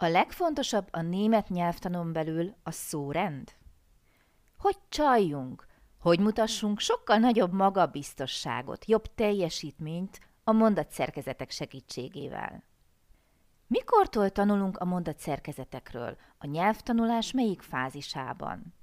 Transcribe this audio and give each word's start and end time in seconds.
A 0.00 0.06
legfontosabb 0.06 0.88
a 0.90 1.00
német 1.00 1.48
nyelvtanon 1.48 2.12
belül 2.12 2.54
a 2.62 2.70
szórend. 2.70 3.52
Hogy 4.58 4.76
csaljunk, 4.88 5.66
hogy 5.98 6.20
mutassunk 6.20 6.78
sokkal 6.80 7.16
nagyobb 7.16 7.52
magabiztosságot, 7.52 8.88
jobb 8.88 9.14
teljesítményt 9.14 10.20
a 10.44 10.52
mondatszerkezetek 10.52 11.50
segítségével. 11.50 12.62
Mikortól 13.66 14.30
tanulunk 14.30 14.76
a 14.76 14.84
mondatszerkezetekről? 14.84 16.16
A 16.38 16.46
nyelvtanulás 16.46 17.32
melyik 17.32 17.62
fázisában? 17.62 18.74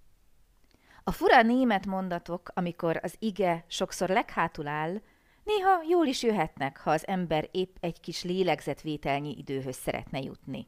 A 1.03 1.11
fura 1.11 1.41
német 1.41 1.85
mondatok, 1.85 2.51
amikor 2.53 2.99
az 3.03 3.15
ige 3.19 3.65
sokszor 3.67 4.09
leghátul 4.09 4.67
áll, 4.67 5.01
néha 5.43 5.81
jól 5.89 6.05
is 6.05 6.23
jöhetnek, 6.23 6.77
ha 6.77 6.91
az 6.91 7.07
ember 7.07 7.49
épp 7.51 7.75
egy 7.79 7.99
kis 7.99 8.23
lélegzetvételnyi 8.23 9.37
időhöz 9.37 9.75
szeretne 9.75 10.19
jutni. 10.19 10.67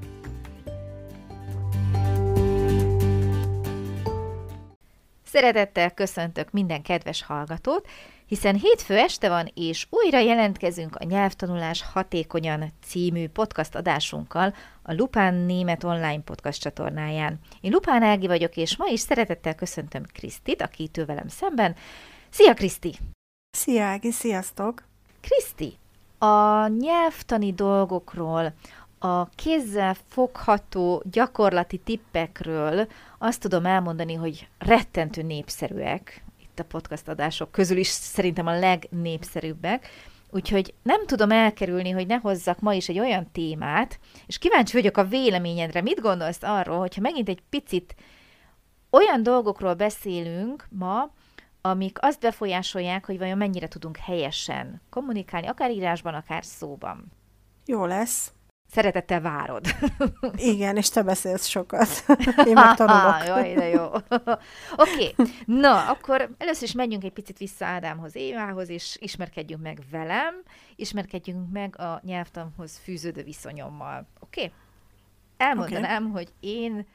Szeretettel 5.31 5.91
köszöntök 5.91 6.51
minden 6.51 6.81
kedves 6.81 7.23
hallgatót, 7.23 7.87
hiszen 8.25 8.55
hétfő 8.55 8.97
este 8.97 9.29
van, 9.29 9.51
és 9.53 9.87
újra 9.89 10.19
jelentkezünk 10.19 10.95
a 10.95 11.03
Nyelvtanulás 11.03 11.83
Hatékonyan 11.93 12.71
című 12.83 13.27
podcast 13.27 13.75
adásunkkal 13.75 14.53
a 14.81 14.93
Lupán 14.93 15.33
Német 15.33 15.83
Online 15.83 16.21
podcast 16.21 16.61
csatornáján. 16.61 17.39
Én 17.61 17.71
Lupán 17.71 18.03
Ági 18.03 18.27
vagyok, 18.27 18.57
és 18.57 18.77
ma 18.77 18.87
is 18.87 18.99
szeretettel 18.99 19.55
köszöntöm 19.55 20.03
Krisztit, 20.13 20.61
aki 20.61 20.83
itt 20.83 20.95
velem 20.95 21.27
szemben. 21.27 21.75
Szia, 22.29 22.53
Kriszti! 22.53 22.95
Szia, 23.57 23.83
Ági, 23.83 24.11
sziasztok! 24.11 24.83
Kriszti, 25.21 25.77
a 26.23 26.67
nyelvtani 26.67 27.53
dolgokról, 27.53 28.53
a 29.03 29.29
kézzel 29.29 29.95
fogható 30.07 31.03
gyakorlati 31.11 31.77
tippekről 31.77 32.87
azt 33.17 33.41
tudom 33.41 33.65
elmondani, 33.65 34.13
hogy 34.13 34.47
rettentő 34.57 35.21
népszerűek, 35.21 36.23
itt 36.41 36.59
a 36.59 36.63
podcast 36.63 37.07
adások 37.07 37.51
közül 37.51 37.77
is 37.77 37.87
szerintem 37.87 38.47
a 38.47 38.59
legnépszerűbbek, 38.59 39.87
Úgyhogy 40.33 40.73
nem 40.83 41.05
tudom 41.05 41.31
elkerülni, 41.31 41.89
hogy 41.89 42.07
ne 42.07 42.15
hozzak 42.15 42.59
ma 42.59 42.73
is 42.73 42.89
egy 42.89 42.99
olyan 42.99 43.31
témát, 43.31 43.99
és 44.27 44.37
kíváncsi 44.37 44.73
vagyok 44.73 44.97
a 44.97 45.03
véleményedre. 45.03 45.81
Mit 45.81 45.99
gondolsz 45.99 46.43
arról, 46.43 46.79
hogyha 46.79 47.01
megint 47.01 47.29
egy 47.29 47.41
picit 47.49 47.95
olyan 48.89 49.23
dolgokról 49.23 49.73
beszélünk 49.73 50.67
ma, 50.69 51.11
amik 51.61 51.97
azt 52.01 52.19
befolyásolják, 52.19 53.05
hogy 53.05 53.17
vajon 53.17 53.37
mennyire 53.37 53.67
tudunk 53.67 53.97
helyesen 53.97 54.81
kommunikálni, 54.89 55.47
akár 55.47 55.71
írásban, 55.71 56.13
akár 56.13 56.45
szóban. 56.45 57.11
Jó 57.65 57.85
lesz. 57.85 58.33
Szeretettel 58.71 59.21
várod. 59.21 59.65
Igen, 60.35 60.77
és 60.77 60.89
te 60.89 61.01
beszélsz 61.01 61.45
sokat. 61.45 62.03
Én 62.47 62.53
meg 62.53 62.75
tanulok. 62.77 63.25
Jaj, 63.25 63.53
de 63.53 63.67
jó. 63.67 63.85
Oké, 64.75 65.13
okay. 65.15 65.27
na, 65.45 65.89
akkor 65.89 66.29
először 66.37 66.63
is 66.63 66.73
menjünk 66.73 67.03
egy 67.03 67.11
picit 67.11 67.37
vissza 67.37 67.65
Ádámhoz, 67.65 68.15
Évához, 68.15 68.69
és 68.69 68.97
ismerkedjünk 68.99 69.61
meg 69.61 69.79
velem, 69.91 70.35
ismerkedjünk 70.75 71.51
meg 71.51 71.79
a 71.79 72.01
nyelvtanhoz 72.03 72.77
fűződő 72.83 73.23
viszonyommal. 73.23 74.07
Oké? 74.19 74.41
Okay? 74.41 74.53
Elmondanám, 75.37 76.03
okay. 76.03 76.11
hogy 76.11 76.33
én 76.39 76.87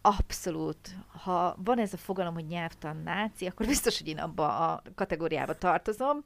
abszolút, 0.00 0.96
ha 1.22 1.56
van 1.64 1.78
ez 1.78 1.92
a 1.92 1.96
fogalom, 1.96 2.34
hogy 2.34 2.46
nyelvtan 2.46 3.02
náci, 3.04 3.46
akkor 3.46 3.66
biztos, 3.66 3.98
hogy 3.98 4.08
én 4.08 4.18
abba 4.18 4.72
a 4.72 4.82
kategóriába 4.94 5.58
tartozom. 5.58 6.22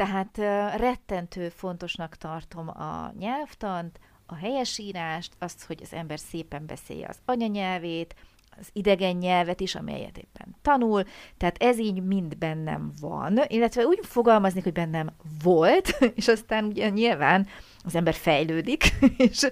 Tehát 0.00 0.36
rettentő 0.76 1.48
fontosnak 1.48 2.16
tartom 2.16 2.68
a 2.68 3.12
nyelvtant, 3.18 4.00
a 4.26 4.34
helyesírást, 4.34 5.32
azt, 5.38 5.64
hogy 5.64 5.78
az 5.82 5.92
ember 5.92 6.18
szépen 6.18 6.66
beszélje 6.66 7.06
az 7.08 7.16
anyanyelvét, 7.24 8.14
az 8.60 8.68
idegen 8.72 9.16
nyelvet 9.16 9.60
is, 9.60 9.74
amelyet 9.74 10.18
éppen 10.18 10.56
tanul, 10.62 11.02
tehát 11.36 11.62
ez 11.62 11.78
így 11.78 12.02
mind 12.02 12.36
bennem 12.38 12.92
van, 13.00 13.40
illetve 13.46 13.84
úgy 13.84 13.98
fogalmazni, 14.02 14.60
hogy 14.60 14.72
bennem 14.72 15.10
volt, 15.42 15.98
és 16.14 16.28
aztán 16.28 16.64
ugye 16.64 16.88
nyilván 16.88 17.46
az 17.84 17.94
ember 17.94 18.14
fejlődik, 18.14 18.84
és, 19.30 19.48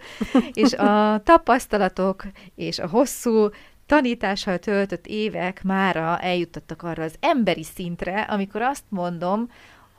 és 0.53 0.73
a 0.73 1.21
tapasztalatok 1.25 2.25
és 2.55 2.79
a 2.79 2.89
hosszú 2.89 3.49
tanítással 3.87 4.59
töltött 4.59 5.07
évek 5.07 5.63
mára 5.63 6.19
eljutottak 6.19 6.83
arra 6.83 7.03
az 7.03 7.15
emberi 7.21 7.63
szintre, 7.63 8.21
amikor 8.21 8.63
azt 8.63 8.85
mondom, 8.89 9.49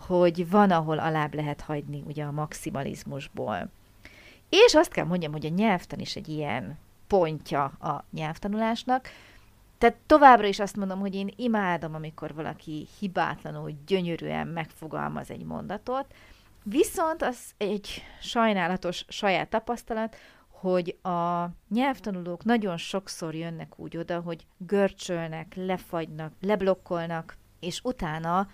hogy 0.10 0.50
van, 0.50 0.72
ahol 0.72 1.00
alább 1.00 1.34
lehet 1.34 1.62
hagyni 1.62 2.04
ugye 2.08 2.24
a 2.24 2.32
maximalizmusból. 2.32 3.70
És 4.50 4.74
azt 4.76 4.92
kell 4.92 5.06
mondjam, 5.06 5.32
hogy 5.32 5.46
a 5.46 5.50
nyelvtan 5.50 6.00
is 6.00 6.16
egy 6.16 6.28
ilyen 6.28 6.78
pontja 7.08 7.64
a 7.64 8.04
nyelvtanulásnak. 8.12 9.08
Tehát 9.78 9.98
továbbra 10.06 10.48
is 10.48 10.60
azt 10.60 10.76
mondom, 10.76 11.00
hogy 11.00 11.16
én 11.16 11.34
imádom, 11.36 11.96
amikor 11.96 12.34
valaki 12.34 12.88
hibátlanul, 13.00 13.72
gyönyörűen 13.88 14.48
megfogalmaz 14.48 15.32
egy 15.32 15.44
mondatot, 15.44 16.06
viszont 16.64 17.22
az 17.22 17.38
egy 17.58 18.04
sajnálatos 18.22 19.06
saját 19.08 19.50
tapasztalat, 19.50 20.16
hogy 20.48 20.98
a 21.02 21.50
nyelvtanulók 21.70 22.44
nagyon 22.44 22.78
sokszor 22.78 23.36
jönnek 23.36 23.80
úgy 23.80 23.98
oda, 23.98 24.20
hogy 24.20 24.46
görcsölnek, 24.58 25.54
lefagynak, 25.56 26.34
leblokkolnak, 26.42 27.38
és 27.60 27.80
utána 27.84 28.48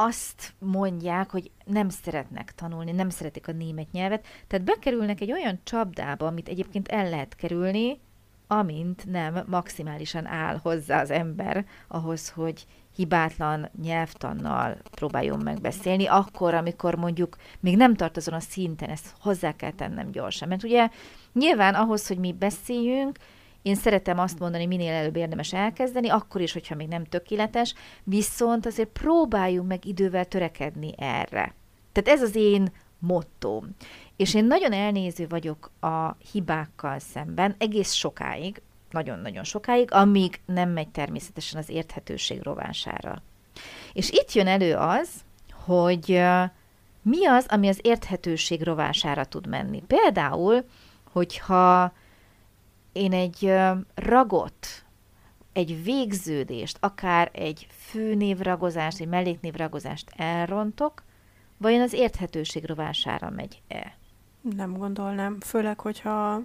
azt 0.00 0.54
mondják, 0.58 1.30
hogy 1.30 1.50
nem 1.64 1.88
szeretnek 1.88 2.54
tanulni, 2.54 2.92
nem 2.92 3.10
szeretik 3.10 3.48
a 3.48 3.52
német 3.52 3.92
nyelvet, 3.92 4.26
tehát 4.46 4.64
bekerülnek 4.64 5.20
egy 5.20 5.32
olyan 5.32 5.60
csapdába, 5.62 6.26
amit 6.26 6.48
egyébként 6.48 6.88
el 6.88 7.08
lehet 7.08 7.34
kerülni, 7.34 8.00
amint 8.46 9.06
nem 9.06 9.44
maximálisan 9.46 10.26
áll 10.26 10.58
hozzá 10.62 11.00
az 11.00 11.10
ember 11.10 11.66
ahhoz, 11.88 12.28
hogy 12.28 12.66
hibátlan 12.94 13.70
nyelvtannal 13.82 14.76
próbáljon 14.90 15.38
megbeszélni, 15.38 16.06
akkor, 16.06 16.54
amikor 16.54 16.94
mondjuk 16.94 17.36
még 17.60 17.76
nem 17.76 17.94
tart 17.94 18.16
azon 18.16 18.34
a 18.34 18.40
szinten, 18.40 18.88
ezt 18.88 19.14
hozzá 19.20 19.56
kell 19.56 19.72
tennem 19.72 20.10
gyorsan. 20.10 20.48
Mert 20.48 20.62
ugye 20.62 20.88
nyilván 21.32 21.74
ahhoz, 21.74 22.06
hogy 22.06 22.18
mi 22.18 22.32
beszéljünk, 22.32 23.18
én 23.62 23.74
szeretem 23.74 24.18
azt 24.18 24.38
mondani, 24.38 24.66
minél 24.66 24.92
előbb 24.92 25.16
érdemes 25.16 25.52
elkezdeni, 25.52 26.08
akkor 26.08 26.40
is, 26.40 26.52
hogyha 26.52 26.74
még 26.74 26.88
nem 26.88 27.04
tökéletes, 27.04 27.74
viszont 28.04 28.66
azért 28.66 28.88
próbáljunk 28.88 29.68
meg 29.68 29.86
idővel 29.86 30.24
törekedni 30.24 30.94
erre. 30.96 31.54
Tehát 31.92 32.20
ez 32.20 32.28
az 32.28 32.34
én 32.34 32.72
motto. 32.98 33.62
És 34.16 34.34
én 34.34 34.44
nagyon 34.44 34.72
elnéző 34.72 35.26
vagyok 35.28 35.70
a 35.80 36.16
hibákkal 36.32 36.98
szemben, 36.98 37.54
egész 37.58 37.92
sokáig, 37.92 38.62
nagyon-nagyon 38.90 39.44
sokáig, 39.44 39.92
amíg 39.92 40.40
nem 40.44 40.70
megy 40.70 40.88
természetesen 40.88 41.60
az 41.60 41.68
érthetőség 41.68 42.42
rovására. 42.42 43.22
És 43.92 44.10
itt 44.10 44.32
jön 44.32 44.46
elő 44.46 44.74
az, 44.74 45.08
hogy 45.64 46.22
mi 47.02 47.26
az, 47.26 47.46
ami 47.48 47.68
az 47.68 47.78
érthetőség 47.82 48.62
rovására 48.62 49.24
tud 49.24 49.46
menni. 49.46 49.82
Például, 49.86 50.64
hogyha 51.12 51.92
én 52.92 53.12
egy 53.12 53.54
ragot, 53.94 54.66
egy 55.52 55.82
végződést, 55.84 56.76
akár 56.80 57.30
egy 57.32 57.66
főnévragozást, 57.70 59.00
egy 59.00 59.08
melléknévragozást 59.08 60.12
elrontok, 60.16 61.02
vajon 61.56 61.80
az 61.80 61.92
érthetőség 61.92 62.66
rovására 62.66 63.30
megy-e? 63.30 63.96
Nem 64.56 64.76
gondolnám, 64.76 65.40
főleg, 65.40 65.80
hogyha 65.80 66.40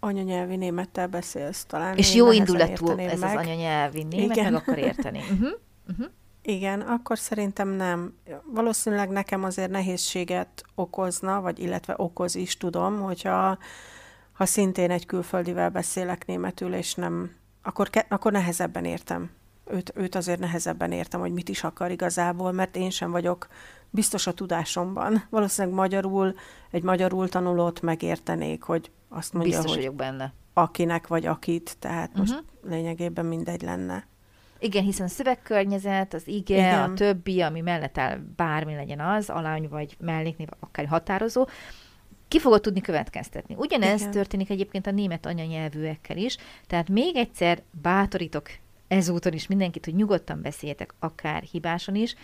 anyanyelvi 0.00 0.56
némettel 0.56 1.06
beszélsz, 1.06 1.64
talán 1.64 1.96
És 1.96 2.14
jó 2.14 2.32
indulatú 2.32 2.88
ez 2.90 3.20
meg. 3.20 3.36
az 3.36 3.44
anyanyelvi 3.44 4.02
német, 4.02 4.36
Igen. 4.36 4.52
meg 4.52 4.62
akar 4.62 4.78
érteni. 4.78 5.18
Uh-huh. 5.18 5.48
Uh-huh. 5.90 6.06
Igen, 6.42 6.80
akkor 6.80 7.18
szerintem 7.18 7.68
nem. 7.68 8.14
Valószínűleg 8.44 9.08
nekem 9.08 9.44
azért 9.44 9.70
nehézséget 9.70 10.64
okozna, 10.74 11.40
vagy 11.40 11.58
illetve 11.58 11.94
okoz 11.96 12.34
is, 12.34 12.56
tudom, 12.56 13.00
hogyha 13.00 13.58
ha 14.38 14.44
szintén 14.46 14.90
egy 14.90 15.06
külföldivel 15.06 15.70
beszélek 15.70 16.26
németül, 16.26 16.74
és 16.74 16.94
nem, 16.94 17.30
akkor, 17.62 17.90
ke, 17.90 18.06
akkor 18.08 18.32
nehezebben 18.32 18.84
értem. 18.84 19.30
Őt, 19.70 19.92
őt 19.94 20.14
azért 20.14 20.38
nehezebben 20.40 20.92
értem, 20.92 21.20
hogy 21.20 21.32
mit 21.32 21.48
is 21.48 21.64
akar 21.64 21.90
igazából, 21.90 22.52
mert 22.52 22.76
én 22.76 22.90
sem 22.90 23.10
vagyok 23.10 23.46
biztos 23.90 24.26
a 24.26 24.32
tudásomban. 24.32 25.24
Valószínűleg 25.30 25.76
magyarul, 25.76 26.34
egy 26.70 26.82
magyarul 26.82 27.28
tanulót 27.28 27.80
megértenék, 27.82 28.62
hogy 28.62 28.90
azt 29.08 29.32
mondja, 29.32 29.50
Biztos 29.52 29.70
hogy 29.70 29.80
vagyok 29.80 29.94
benne. 29.96 30.32
akinek 30.52 31.06
vagy 31.06 31.26
akit, 31.26 31.76
tehát 31.78 32.16
most 32.16 32.32
Mhm. 32.62 32.70
lényegében 32.72 33.24
mindegy 33.26 33.62
lenne. 33.62 34.06
Igen, 34.58 34.82
hiszen 34.82 35.06
a 35.06 35.08
szövegkörnyezet, 35.08 36.14
az 36.14 36.28
ige, 36.28 36.56
Igen. 36.56 36.90
a 36.90 36.94
többi, 36.94 37.40
ami 37.40 37.60
mellett 37.60 37.98
áll, 37.98 38.18
bármi 38.36 38.74
legyen 38.74 39.00
az, 39.00 39.30
alány 39.30 39.68
vagy 39.68 39.96
melléknév, 40.00 40.48
akár 40.60 40.86
határozó, 40.86 41.46
ki 42.28 42.38
fogod 42.38 42.60
tudni 42.60 42.80
következtetni. 42.80 43.54
Ugyanez 43.58 44.00
Igen. 44.00 44.12
történik 44.12 44.50
egyébként 44.50 44.86
a 44.86 44.90
német 44.90 45.26
anyanyelvűekkel 45.26 46.16
is, 46.16 46.36
tehát 46.66 46.88
még 46.88 47.16
egyszer 47.16 47.62
bátorítok 47.82 48.50
ezúton 48.88 49.32
is 49.32 49.46
mindenkit, 49.46 49.84
hogy 49.84 49.94
nyugodtan 49.94 50.42
beszéljetek, 50.42 50.94
akár 50.98 51.42
hibásan 51.42 51.94
is. 51.94 52.14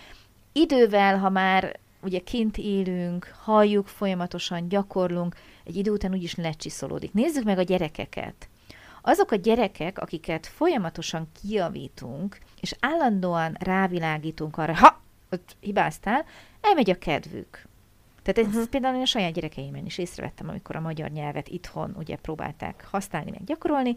Idővel, 0.53 1.19
ha 1.19 1.31
már 1.31 1.79
ugye 2.03 2.19
kint 2.19 2.59
élünk, 2.59 3.35
halljuk 3.43 3.87
folyamatosan, 3.87 4.69
gyakorlunk, 4.69 5.37
egy 5.65 5.77
idő 5.77 5.91
után 5.91 6.13
úgyis 6.13 6.35
lecsiszolódik. 6.35 7.13
Nézzük 7.13 7.45
meg 7.45 7.59
a 7.59 7.63
gyerekeket. 7.63 8.49
Azok 9.03 9.31
a 9.31 9.37
gyerekek, 9.37 9.99
akiket 9.99 10.47
folyamatosan 10.47 11.29
kijavítunk, 11.41 12.39
és 12.61 12.75
állandóan 12.81 13.57
rávilágítunk 13.61 14.57
arra, 14.59 14.75
ha, 14.75 15.01
ott 15.31 15.57
hibáztál, 15.61 16.25
elmegy 16.61 16.91
a 16.91 16.99
kedvük. 16.99 17.67
Tehát 18.25 18.39
ezt 18.39 18.57
uh-huh. 18.57 18.71
például 18.71 18.97
én 18.97 19.03
a 19.03 19.07
saját 19.07 19.33
gyerekeimen 19.33 19.87
is 19.87 19.99
észrevettem, 19.99 20.49
amikor 20.49 20.77
a 20.77 20.81
magyar 20.81 21.11
nyelvet 21.11 21.49
itthon 21.49 21.95
ugye 21.99 22.17
próbálták 22.17 22.87
használni, 22.91 23.31
meg 23.31 23.45
gyakorolni. 23.45 23.97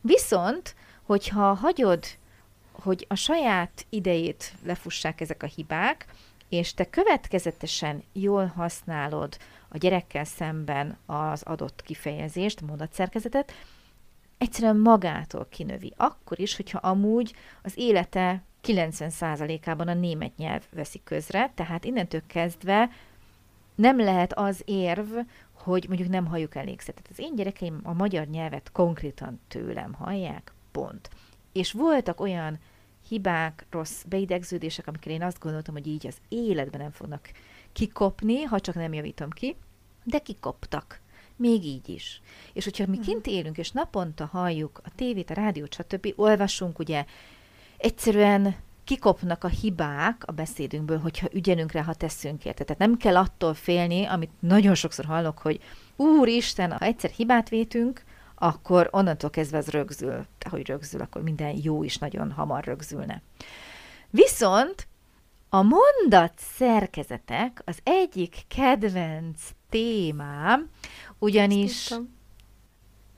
Viszont, 0.00 0.74
hogyha 1.02 1.54
hagyod, 1.54 2.04
hogy 2.72 3.06
a 3.08 3.14
saját 3.14 3.86
idejét 3.88 4.52
lefussák 4.64 5.20
ezek 5.20 5.42
a 5.42 5.46
hibák, 5.46 6.06
és 6.48 6.74
te 6.74 6.90
következetesen 6.90 8.02
jól 8.12 8.46
használod 8.46 9.36
a 9.68 9.78
gyerekkel 9.78 10.24
szemben 10.24 10.98
az 11.06 11.42
adott 11.42 11.82
kifejezést, 11.82 12.60
mondatszerkezetet, 12.60 13.52
egyszerűen 14.38 14.76
magától 14.76 15.46
kinövi. 15.50 15.92
Akkor 15.96 16.40
is, 16.40 16.56
hogyha 16.56 16.78
amúgy 16.78 17.34
az 17.62 17.72
élete 17.76 18.42
90%-ában 18.62 19.88
a 19.88 19.94
német 19.94 20.36
nyelv 20.36 20.62
veszi 20.70 21.00
közre, 21.04 21.52
tehát 21.54 21.84
innentől 21.84 22.22
kezdve 22.26 22.90
nem 23.76 23.98
lehet 23.98 24.32
az 24.32 24.62
érv, 24.64 25.08
hogy 25.52 25.84
mondjuk 25.88 26.08
nem 26.08 26.26
halljuk 26.26 26.54
elégszer. 26.54 26.94
Tehát 26.94 27.10
az 27.10 27.18
én 27.18 27.34
gyerekeim 27.34 27.80
a 27.82 27.92
magyar 27.92 28.26
nyelvet 28.26 28.72
konkrétan 28.72 29.40
tőlem 29.48 29.92
hallják, 29.92 30.52
pont. 30.72 31.10
És 31.52 31.72
voltak 31.72 32.20
olyan 32.20 32.58
hibák, 33.08 33.66
rossz 33.70 34.02
beidegződések, 34.02 34.86
amikor 34.86 35.12
én 35.12 35.22
azt 35.22 35.40
gondoltam, 35.40 35.74
hogy 35.74 35.86
így 35.86 36.06
az 36.06 36.16
életben 36.28 36.80
nem 36.80 36.90
fognak 36.90 37.30
kikopni, 37.72 38.42
ha 38.42 38.60
csak 38.60 38.74
nem 38.74 38.92
javítom 38.92 39.30
ki, 39.30 39.56
de 40.04 40.18
kikoptak. 40.18 41.00
Még 41.36 41.64
így 41.64 41.88
is. 41.88 42.20
És 42.52 42.64
hogyha 42.64 42.86
mi 42.86 42.98
kint 42.98 43.26
élünk, 43.26 43.58
és 43.58 43.70
naponta 43.70 44.26
halljuk 44.26 44.80
a 44.84 44.94
tévét, 44.94 45.30
a 45.30 45.34
rádiót, 45.34 45.74
stb., 45.74 46.12
olvasunk, 46.16 46.78
ugye, 46.78 47.04
egyszerűen 47.76 48.56
kikopnak 48.86 49.44
a 49.44 49.48
hibák 49.48 50.22
a 50.26 50.32
beszédünkből, 50.32 50.98
hogyha 50.98 51.28
ügyelünk 51.32 51.72
rá, 51.72 51.82
ha 51.82 51.94
teszünk 51.94 52.44
érte. 52.44 52.64
Tehát 52.64 52.80
nem 52.80 52.96
kell 52.96 53.16
attól 53.16 53.54
félni, 53.54 54.04
amit 54.04 54.30
nagyon 54.40 54.74
sokszor 54.74 55.04
hallok, 55.04 55.38
hogy 55.38 55.60
Úristen, 55.96 56.72
ha 56.72 56.84
egyszer 56.84 57.10
hibát 57.10 57.48
vétünk, 57.48 58.04
akkor 58.34 58.88
onnantól 58.90 59.30
kezdve 59.30 59.58
az 59.58 59.68
rögzül. 59.68 60.26
Hogy 60.50 60.66
rögzül, 60.66 61.00
akkor 61.00 61.22
minden 61.22 61.58
jó 61.62 61.82
is 61.82 61.98
nagyon 61.98 62.32
hamar 62.32 62.64
rögzülne. 62.64 63.22
Viszont 64.10 64.86
a 65.48 65.62
mondat 65.62 66.32
szerkezetek 66.36 67.62
az 67.64 67.78
egyik 67.82 68.36
kedvenc 68.48 69.40
témám, 69.68 70.70
ugyanis... 71.18 71.70
Ezt 71.70 71.88
tudtam, 71.88 72.14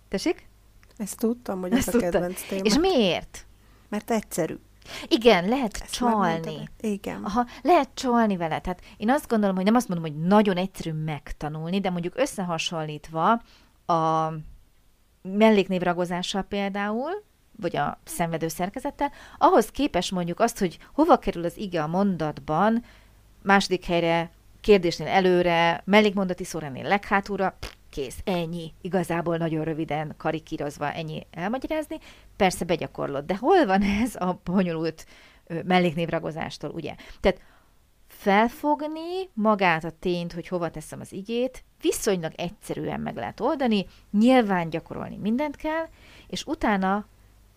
Tessék? 0.08 0.48
Ezt 0.96 1.18
tudtam 1.18 1.60
hogy 1.60 1.72
ez 1.72 1.78
Ezt 1.78 1.94
a 1.94 1.98
kedvenc 1.98 2.42
téma. 2.48 2.64
És 2.64 2.78
miért? 2.78 3.46
Mert 3.88 4.10
egyszerű. 4.10 4.58
Igen, 5.08 5.48
lehet 5.48 5.78
Ezt 5.82 5.92
csalni. 5.92 6.68
Igen. 6.80 7.24
Aha, 7.24 7.46
lehet 7.62 7.88
csalni 7.94 8.36
vele. 8.36 8.60
Tehát 8.60 8.80
én 8.96 9.10
azt 9.10 9.28
gondolom, 9.28 9.56
hogy 9.56 9.64
nem 9.64 9.74
azt 9.74 9.88
mondom, 9.88 10.10
hogy 10.12 10.20
nagyon 10.20 10.56
egyszerű 10.56 10.92
megtanulni, 10.92 11.80
de 11.80 11.90
mondjuk 11.90 12.16
összehasonlítva 12.16 13.42
a 13.86 14.32
melléknévragozással 15.22 16.42
például, 16.42 17.10
vagy 17.60 17.76
a 17.76 17.98
szenvedő 18.04 18.48
szerkezettel, 18.48 19.12
ahhoz 19.38 19.70
képes 19.70 20.10
mondjuk 20.10 20.40
azt, 20.40 20.58
hogy 20.58 20.78
hova 20.94 21.18
kerül 21.18 21.44
az 21.44 21.56
ige 21.56 21.82
a 21.82 21.86
mondatban, 21.86 22.84
második 23.42 23.84
helyre, 23.84 24.30
kérdésnél 24.60 25.08
előre, 25.08 25.82
mellékmondati 25.84 26.44
szórennél 26.44 26.88
leghátulra, 26.88 27.56
pff, 27.58 27.72
kész, 27.90 28.18
ennyi. 28.24 28.72
Igazából 28.80 29.36
nagyon 29.36 29.64
röviden, 29.64 30.14
karikírozva 30.16 30.92
ennyi 30.92 31.26
elmagyarázni. 31.30 31.98
Persze 32.36 32.64
begyakorlod, 32.64 33.24
de 33.24 33.36
hol 33.36 33.66
van 33.66 33.82
ez 33.82 34.14
a 34.14 34.40
bonyolult 34.44 35.06
melléknévragozástól, 35.64 36.70
ugye? 36.70 36.94
Tehát 37.20 37.40
felfogni 38.06 39.28
magát 39.32 39.84
a 39.84 39.90
tényt, 39.90 40.32
hogy 40.32 40.48
hova 40.48 40.70
teszem 40.70 41.00
az 41.00 41.12
igét, 41.12 41.64
viszonylag 41.80 42.32
egyszerűen 42.36 43.00
meg 43.00 43.16
lehet 43.16 43.40
oldani, 43.40 43.86
nyilván 44.10 44.70
gyakorolni 44.70 45.16
mindent 45.16 45.56
kell, 45.56 45.86
és 46.26 46.44
utána 46.44 47.06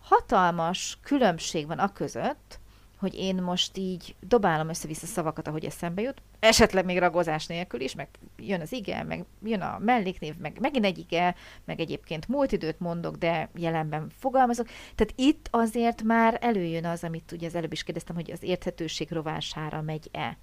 hatalmas 0.00 0.98
különbség 1.02 1.66
van 1.66 1.78
a 1.78 1.92
között, 1.92 2.60
hogy 3.02 3.14
én 3.14 3.42
most 3.42 3.76
így 3.76 4.14
dobálom 4.20 4.68
össze-vissza 4.68 5.06
szavakat, 5.06 5.48
ahogy 5.48 5.64
eszembe 5.64 6.02
jut, 6.02 6.22
esetleg 6.40 6.84
még 6.84 6.98
ragozás 6.98 7.46
nélkül 7.46 7.80
is, 7.80 7.94
meg 7.94 8.08
jön 8.36 8.60
az 8.60 8.72
ige, 8.72 9.02
meg 9.02 9.24
jön 9.42 9.60
a 9.60 9.78
melléknév, 9.78 10.36
meg 10.36 10.58
megint 10.60 10.84
egy 10.84 10.98
ige, 10.98 11.34
meg 11.64 11.80
egyébként 11.80 12.28
múlt 12.28 12.52
időt 12.52 12.80
mondok, 12.80 13.16
de 13.16 13.48
jelenben 13.54 14.10
fogalmazok. 14.18 14.66
Tehát 14.66 15.12
itt 15.16 15.48
azért 15.50 16.02
már 16.02 16.38
előjön 16.40 16.84
az, 16.84 17.04
amit 17.04 17.32
ugye 17.32 17.46
az 17.46 17.54
előbb 17.54 17.72
is 17.72 17.82
kérdeztem, 17.82 18.14
hogy 18.14 18.30
az 18.30 18.42
érthetőség 18.42 19.10
rovására 19.10 19.80
megy-e. 19.80 20.38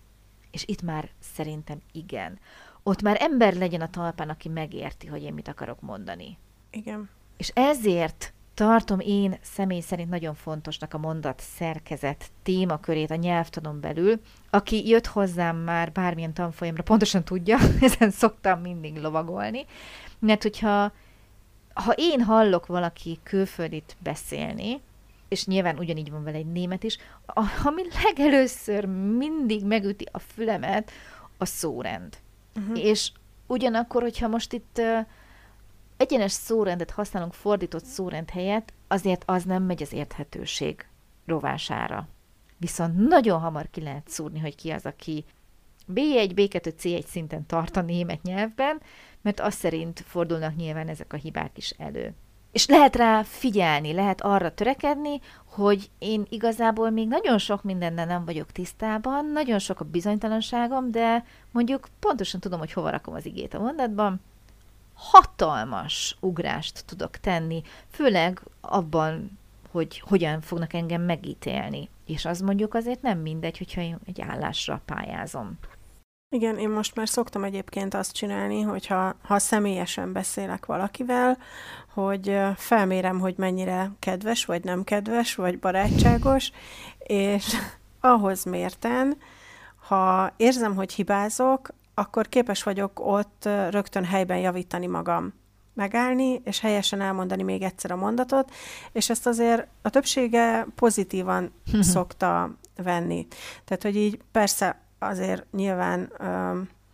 És 0.51 0.63
itt 0.67 0.81
már 0.81 1.09
szerintem 1.19 1.81
igen. 1.91 2.39
Ott 2.83 3.01
már 3.01 3.17
ember 3.21 3.53
legyen 3.53 3.81
a 3.81 3.89
talpán, 3.89 4.29
aki 4.29 4.49
megérti, 4.49 5.07
hogy 5.07 5.23
én 5.23 5.33
mit 5.33 5.47
akarok 5.47 5.81
mondani. 5.81 6.37
Igen. 6.71 7.09
És 7.37 7.51
ezért 7.53 8.33
tartom 8.59 8.99
én 8.99 9.37
személy 9.41 9.79
szerint 9.79 10.09
nagyon 10.09 10.33
fontosnak 10.33 10.93
a 10.93 10.97
mondat 10.97 11.39
szerkezet 11.39 12.31
témakörét 12.43 13.11
a 13.11 13.15
nyelvtanon 13.15 13.79
belül. 13.79 14.21
Aki 14.49 14.87
jött 14.87 15.05
hozzám 15.05 15.57
már 15.57 15.91
bármilyen 15.91 16.33
tanfolyamra, 16.33 16.83
pontosan 16.83 17.23
tudja, 17.23 17.57
ezen 17.81 18.09
szoktam 18.09 18.61
mindig 18.61 18.97
lovagolni, 18.97 19.65
mert 20.19 20.41
hogyha 20.41 20.91
ha 21.73 21.93
én 21.95 22.21
hallok 22.21 22.65
valaki 22.65 23.19
külföldit 23.23 23.95
beszélni, 24.03 24.81
és 25.27 25.45
nyilván 25.45 25.77
ugyanígy 25.77 26.11
van 26.11 26.23
vele 26.23 26.37
egy 26.37 26.51
német 26.51 26.83
is, 26.83 26.97
ami 27.63 27.81
legelőször 28.03 28.85
mindig 29.17 29.65
megüti 29.65 30.05
a 30.11 30.19
fülemet, 30.19 30.91
a 31.37 31.45
szórend. 31.45 32.17
Uh-huh. 32.55 32.83
És 32.83 33.11
ugyanakkor, 33.47 34.01
hogyha 34.01 34.27
most 34.27 34.53
itt 34.53 34.77
uh, 34.77 35.05
egyenes 35.99 36.31
szórendet 36.31 36.91
használunk 36.91 37.33
fordított 37.33 37.85
szórend 37.85 38.29
helyett, 38.29 38.73
azért 38.87 39.23
az 39.25 39.43
nem 39.43 39.63
megy 39.63 39.81
az 39.81 39.93
érthetőség 39.93 40.85
rovására. 41.25 42.07
Viszont 42.57 43.07
nagyon 43.07 43.39
hamar 43.39 43.69
ki 43.71 43.81
lehet 43.81 44.07
szúrni, 44.07 44.39
hogy 44.39 44.55
ki 44.55 44.69
az, 44.69 44.85
aki 44.85 45.25
B1, 45.93 46.31
B2, 46.35 46.73
C1 46.81 47.05
szinten 47.05 47.45
tart 47.45 47.75
a 47.75 47.81
német 47.81 48.21
nyelvben, 48.21 48.81
mert 49.21 49.39
az 49.39 49.53
szerint 49.53 49.99
fordulnak 49.99 50.55
nyilván 50.55 50.87
ezek 50.87 51.13
a 51.13 51.17
hibák 51.17 51.57
is 51.57 51.69
elő. 51.69 52.13
És 52.51 52.67
lehet 52.67 52.95
rá 52.95 53.23
figyelni, 53.23 53.93
lehet 53.93 54.21
arra 54.21 54.53
törekedni, 54.53 55.19
hogy 55.45 55.89
én 55.97 56.25
igazából 56.29 56.89
még 56.89 57.07
nagyon 57.07 57.37
sok 57.37 57.63
mindennel 57.63 58.05
nem 58.05 58.25
vagyok 58.25 58.51
tisztában, 58.51 59.25
nagyon 59.25 59.59
sok 59.59 59.79
a 59.79 59.85
bizonytalanságom, 59.85 60.91
de 60.91 61.25
mondjuk 61.51 61.87
pontosan 61.99 62.39
tudom, 62.39 62.59
hogy 62.59 62.73
hova 62.73 62.89
rakom 62.89 63.13
az 63.13 63.25
igét 63.25 63.53
a 63.53 63.59
mondatban, 63.59 64.21
hatalmas 64.99 66.17
ugrást 66.19 66.85
tudok 66.85 67.17
tenni, 67.17 67.61
főleg 67.91 68.41
abban, 68.61 69.37
hogy 69.71 69.99
hogyan 69.99 70.41
fognak 70.41 70.73
engem 70.73 71.01
megítélni. 71.01 71.89
És 72.05 72.25
az 72.25 72.39
mondjuk 72.39 72.73
azért 72.73 73.01
nem 73.01 73.19
mindegy, 73.19 73.57
hogyha 73.57 73.81
én 73.81 73.97
egy 74.05 74.21
állásra 74.21 74.81
pályázom. 74.85 75.57
Igen, 76.35 76.57
én 76.57 76.69
most 76.69 76.95
már 76.95 77.09
szoktam 77.09 77.43
egyébként 77.43 77.93
azt 77.93 78.13
csinálni, 78.13 78.61
hogyha 78.61 79.15
ha 79.21 79.39
személyesen 79.39 80.11
beszélek 80.11 80.65
valakivel, 80.65 81.37
hogy 81.93 82.37
felmérem, 82.55 83.19
hogy 83.19 83.33
mennyire 83.37 83.91
kedves, 83.99 84.45
vagy 84.45 84.63
nem 84.63 84.83
kedves, 84.83 85.35
vagy 85.35 85.59
barátságos, 85.59 86.51
és 86.97 87.55
ahhoz 87.99 88.43
mérten, 88.43 89.17
ha 89.87 90.33
érzem, 90.37 90.75
hogy 90.75 90.93
hibázok, 90.93 91.69
akkor 91.99 92.27
képes 92.27 92.63
vagyok 92.63 92.99
ott 92.99 93.49
rögtön 93.69 94.05
helyben 94.05 94.37
javítani 94.37 94.87
magam. 94.87 95.33
Megállni, 95.73 96.41
és 96.43 96.59
helyesen 96.59 97.01
elmondani 97.01 97.43
még 97.43 97.61
egyszer 97.61 97.91
a 97.91 97.95
mondatot, 97.95 98.51
és 98.91 99.09
ezt 99.09 99.27
azért 99.27 99.67
a 99.81 99.89
többsége 99.89 100.67
pozitívan 100.75 101.51
szokta 101.93 102.51
venni. 102.83 103.27
Tehát, 103.65 103.83
hogy 103.83 103.95
így 103.95 104.19
persze 104.31 104.81
azért 104.99 105.45
nyilván 105.51 106.11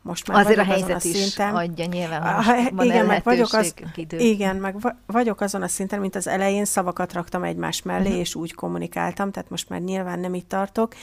most 0.02 0.28
már 0.28 0.46
Azért 0.46 0.60
a 0.60 0.64
helyzet 0.64 0.96
a 0.96 1.00
szinten, 1.00 1.54
is 1.54 1.60
adja 1.60 1.86
nyilván, 1.86 2.36
most 2.72 2.90
igen, 2.90 3.06
meg 3.06 3.24
vagyok, 3.24 3.54
az, 3.54 3.74
idő. 3.96 4.18
igen, 4.18 4.56
meg 4.56 4.76
vagyok 5.06 5.42
azon 5.42 5.62
a 5.62 5.68
szinten, 5.68 6.00
mint 6.00 6.16
az 6.16 6.28
elején, 6.28 6.66
szavakat 6.66 7.14
raktam 7.14 7.44
egymás 7.44 7.82
mellé, 7.82 8.06
uh-huh. 8.06 8.20
és 8.20 8.36
úgy 8.36 8.54
kommunikáltam, 8.54 9.32
tehát 9.32 9.50
most 9.50 9.70
már 9.70 9.82
nyilván 9.82 10.20
nem 10.20 10.34
itt 10.34 10.50
tartok, 10.50 10.96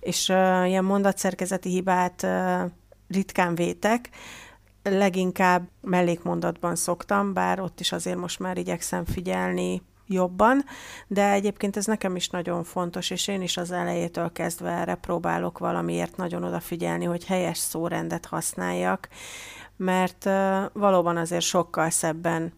és 0.00 0.28
uh, 0.28 0.68
ilyen 0.68 0.84
mondatszerkezeti 0.84 1.68
hibát 1.68 2.22
uh, 2.22 2.70
ritkán 3.08 3.54
vétek, 3.54 4.10
leginkább 4.82 5.68
mellékmondatban 5.80 6.76
szoktam, 6.76 7.32
bár 7.32 7.60
ott 7.60 7.80
is 7.80 7.92
azért 7.92 8.18
most 8.18 8.38
már 8.38 8.58
igyekszem 8.58 9.04
figyelni 9.04 9.82
jobban, 10.06 10.64
de 11.06 11.30
egyébként 11.30 11.76
ez 11.76 11.86
nekem 11.86 12.16
is 12.16 12.28
nagyon 12.28 12.64
fontos, 12.64 13.10
és 13.10 13.28
én 13.28 13.42
is 13.42 13.56
az 13.56 13.70
elejétől 13.70 14.32
kezdve 14.32 14.70
erre 14.70 14.94
próbálok 14.94 15.58
valamiért 15.58 16.16
nagyon 16.16 16.44
odafigyelni, 16.44 17.04
hogy 17.04 17.24
helyes 17.24 17.58
szórendet 17.58 18.26
használjak, 18.26 19.08
mert 19.76 20.24
uh, 20.24 20.64
valóban 20.72 21.16
azért 21.16 21.44
sokkal 21.44 21.90
szebben, 21.90 22.52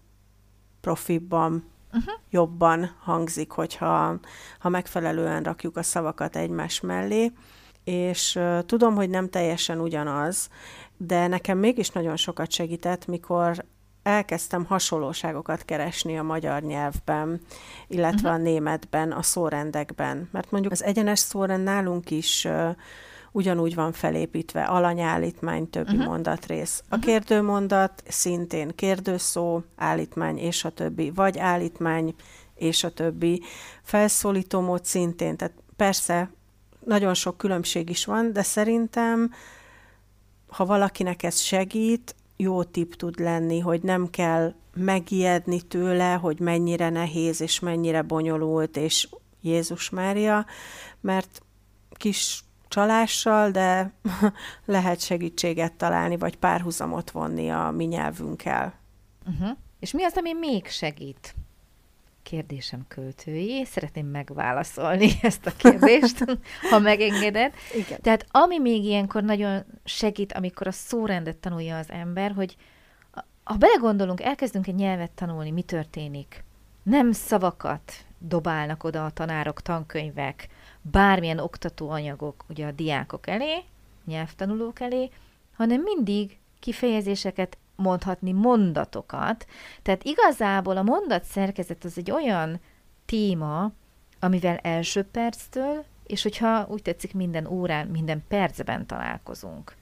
profibban, 0.80 1.64
uh-huh. 1.92 2.14
jobban 2.30 2.94
hangzik, 3.00 3.50
hogyha 3.50 4.18
ha 4.58 4.68
megfelelően 4.68 5.42
rakjuk 5.42 5.76
a 5.76 5.82
szavakat 5.82 6.36
egymás 6.36 6.80
mellé, 6.80 7.32
és 7.84 8.38
tudom, 8.66 8.94
hogy 8.94 9.10
nem 9.10 9.28
teljesen 9.28 9.80
ugyanaz, 9.80 10.48
de 10.96 11.26
nekem 11.26 11.58
mégis 11.58 11.90
nagyon 11.90 12.16
sokat 12.16 12.50
segített, 12.50 13.06
mikor 13.06 13.64
elkezdtem 14.02 14.64
hasonlóságokat 14.64 15.64
keresni 15.64 16.18
a 16.18 16.22
magyar 16.22 16.62
nyelvben, 16.62 17.40
illetve 17.88 18.28
uh-huh. 18.28 18.40
a 18.40 18.44
németben, 18.44 19.12
a 19.12 19.22
szórendekben. 19.22 20.28
Mert 20.32 20.50
mondjuk 20.50 20.72
az 20.72 20.84
egyenes 20.84 21.18
szórend 21.18 21.64
nálunk 21.64 22.10
is 22.10 22.44
uh, 22.44 22.68
ugyanúgy 23.32 23.74
van 23.74 23.92
felépítve, 23.92 24.62
alanyállítmány, 24.62 25.70
többi 25.70 25.90
uh-huh. 25.90 26.06
mondatrész. 26.06 26.82
A 26.88 26.96
uh-huh. 26.96 27.10
kérdőmondat 27.10 28.02
szintén 28.08 28.74
kérdőszó, 28.74 29.60
állítmány 29.76 30.38
és 30.38 30.64
a 30.64 30.70
többi, 30.70 31.10
vagy 31.10 31.38
állítmány 31.38 32.14
és 32.54 32.84
a 32.84 32.90
többi. 32.90 33.42
Felszólító 33.82 34.60
mód 34.60 34.84
szintén, 34.84 35.36
tehát 35.36 35.54
persze 35.76 36.30
nagyon 36.84 37.14
sok 37.14 37.36
különbség 37.36 37.90
is 37.90 38.04
van, 38.04 38.32
de 38.32 38.42
szerintem 38.42 39.32
ha 40.48 40.64
valakinek 40.64 41.22
ez 41.22 41.38
segít, 41.38 42.14
jó 42.36 42.64
tip 42.64 42.94
tud 42.94 43.18
lenni, 43.18 43.58
hogy 43.58 43.82
nem 43.82 44.10
kell 44.10 44.54
megijedni 44.74 45.60
tőle, 45.60 46.12
hogy 46.12 46.40
mennyire 46.40 46.88
nehéz 46.88 47.40
és 47.40 47.60
mennyire 47.60 48.02
bonyolult, 48.02 48.76
és 48.76 49.08
Jézus 49.40 49.90
Mária, 49.90 50.46
mert 51.00 51.42
kis 51.92 52.44
csalással, 52.68 53.50
de 53.50 53.92
lehet 54.64 55.00
segítséget 55.00 55.72
találni, 55.72 56.16
vagy 56.16 56.36
párhuzamot 56.36 57.10
vonni 57.10 57.50
a 57.50 57.70
mi 57.70 57.84
nyelvünkkel. 57.84 58.74
Uh-huh. 59.26 59.56
És 59.80 59.92
mi 59.92 60.04
az, 60.04 60.16
ami 60.16 60.32
még 60.32 60.66
segít? 60.66 61.34
Kérdésem 62.22 62.84
költői. 62.88 63.64
Szeretném 63.64 64.06
megválaszolni 64.06 65.10
ezt 65.22 65.46
a 65.46 65.52
kérdést, 65.56 66.24
ha 66.70 66.78
megengeded. 66.78 67.54
Igen. 67.74 68.00
Tehát 68.00 68.26
ami 68.30 68.58
még 68.58 68.84
ilyenkor 68.84 69.22
nagyon 69.22 69.64
segít, 69.84 70.32
amikor 70.32 70.66
a 70.66 70.72
szórendet 70.72 71.36
tanulja 71.36 71.78
az 71.78 71.90
ember, 71.90 72.32
hogy 72.32 72.56
ha 73.44 73.56
belegondolunk, 73.56 74.22
elkezdünk 74.22 74.66
egy 74.66 74.74
nyelvet 74.74 75.10
tanulni, 75.10 75.50
mi 75.50 75.62
történik? 75.62 76.44
Nem 76.82 77.12
szavakat 77.12 77.92
dobálnak 78.18 78.84
oda 78.84 79.04
a 79.04 79.10
tanárok, 79.10 79.62
tankönyvek, 79.62 80.48
bármilyen 80.82 81.38
oktatóanyagok 81.38 82.44
ugye 82.48 82.66
a 82.66 82.70
diákok 82.70 83.26
elé, 83.26 83.64
nyelvtanulók 84.04 84.80
elé, 84.80 85.10
hanem 85.56 85.80
mindig 85.80 86.38
kifejezéseket 86.60 87.58
mondhatni 87.80 88.32
mondatokat. 88.32 89.46
Tehát 89.82 90.04
igazából 90.04 90.76
a 90.76 90.82
mondat 90.82 91.24
szerkezet 91.24 91.84
az 91.84 91.98
egy 91.98 92.10
olyan 92.10 92.60
téma, 93.06 93.72
amivel 94.20 94.56
első 94.56 95.02
perctől, 95.02 95.84
és 96.06 96.22
hogyha 96.22 96.66
úgy 96.68 96.82
tetszik, 96.82 97.14
minden 97.14 97.46
órán, 97.46 97.86
minden 97.86 98.24
percben 98.28 98.86
találkozunk. 98.86 99.76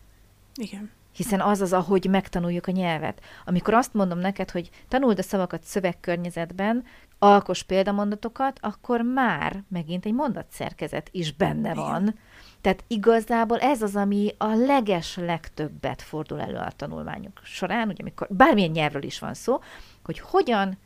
Igen. 0.55 0.91
Hiszen 1.13 1.41
az 1.41 1.61
az, 1.61 1.73
ahogy 1.73 2.07
megtanuljuk 2.11 2.67
a 2.67 2.71
nyelvet. 2.71 3.21
Amikor 3.45 3.75
azt 3.75 3.95
mondom 3.95 4.19
neked, 4.19 4.51
hogy 4.51 4.71
tanuld 4.89 5.19
a 5.19 5.23
szavakat 5.23 5.63
szövegkörnyezetben, 5.65 6.85
alkos 7.19 7.63
példamondatokat, 7.63 8.59
akkor 8.63 9.01
már 9.01 9.63
megint 9.69 10.07
egy 10.07 10.13
mondatszerkezet 10.13 11.09
is 11.13 11.33
benne 11.33 11.75
van. 11.75 12.03
Igen. 12.03 12.19
Tehát 12.61 12.85
igazából 12.87 13.59
ez 13.59 13.83
az, 13.83 13.97
ami 13.97 14.35
a 14.39 14.47
leges 14.47 15.17
legtöbbet 15.17 16.03
fordul 16.03 16.41
elő 16.41 16.57
a 16.57 16.73
tanulmányok 16.77 17.41
során, 17.43 17.89
ugye 17.89 18.01
amikor 18.01 18.27
bármilyen 18.31 18.71
nyelvről 18.71 19.03
is 19.03 19.19
van 19.19 19.35
szó, 19.35 19.61
hogy 20.05 20.19
hogyan 20.19 20.79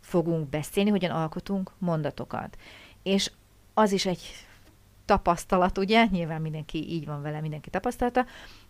fogunk 0.00 0.48
beszélni, 0.48 0.90
hogyan 0.90 1.10
alkotunk 1.10 1.72
mondatokat. 1.78 2.56
És 3.02 3.30
az 3.74 3.92
is 3.92 4.06
egy 4.06 4.46
tapasztalat, 5.04 5.78
ugye, 5.78 6.04
nyilván 6.04 6.40
mindenki 6.40 6.90
így 6.92 7.06
van 7.06 7.22
vele, 7.22 7.40
mindenki 7.40 7.70
tapasztalata, 7.70 8.26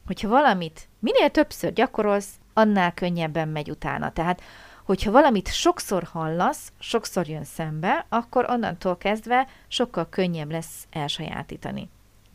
hogyha 0.07 0.29
valamit 0.29 0.89
minél 0.99 1.31
többször 1.31 1.73
gyakorolsz, 1.73 2.31
annál 2.53 2.95
könnyebben 2.95 3.49
megy 3.49 3.71
utána. 3.71 4.13
Tehát, 4.13 4.43
hogyha 4.91 5.11
valamit 5.11 5.53
sokszor 5.53 6.03
hallasz, 6.03 6.73
sokszor 6.79 7.29
jön 7.29 7.45
szembe, 7.45 8.07
akkor 8.09 8.47
onnantól 8.51 8.97
kezdve 8.97 9.47
sokkal 9.69 10.09
könnyebb 10.09 10.51
lesz 10.51 10.87
elsajátítani 10.91 11.89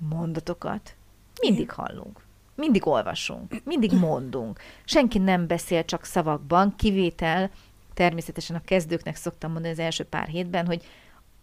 mondatokat 0.09 0.95
mindig 1.41 1.71
hallunk. 1.71 2.23
Mindig 2.55 2.87
olvasunk, 2.87 3.61
mindig 3.63 3.91
mondunk. 3.93 4.59
Senki 4.85 5.17
nem 5.17 5.47
beszél 5.47 5.85
csak 5.85 6.03
szavakban, 6.03 6.75
kivétel, 6.75 7.49
természetesen 7.93 8.55
a 8.55 8.61
kezdőknek 8.65 9.15
szoktam 9.15 9.51
mondani 9.51 9.73
az 9.73 9.79
első 9.79 10.03
pár 10.03 10.27
hétben, 10.27 10.65
hogy 10.65 10.83